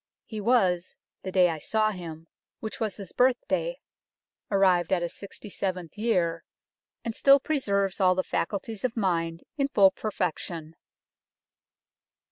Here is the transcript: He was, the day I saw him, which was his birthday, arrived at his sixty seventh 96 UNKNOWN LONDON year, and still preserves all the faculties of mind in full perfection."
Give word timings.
He 0.25 0.41
was, 0.41 0.97
the 1.21 1.31
day 1.31 1.49
I 1.51 1.59
saw 1.59 1.91
him, 1.91 2.25
which 2.59 2.79
was 2.79 2.97
his 2.97 3.11
birthday, 3.11 3.79
arrived 4.49 4.91
at 4.91 5.03
his 5.03 5.13
sixty 5.13 5.47
seventh 5.47 5.95
96 5.95 5.97
UNKNOWN 6.07 6.15
LONDON 6.15 6.15
year, 6.15 6.43
and 7.05 7.15
still 7.15 7.39
preserves 7.39 7.99
all 7.99 8.15
the 8.15 8.23
faculties 8.23 8.83
of 8.83 8.97
mind 8.97 9.43
in 9.59 9.67
full 9.67 9.91
perfection." 9.91 10.73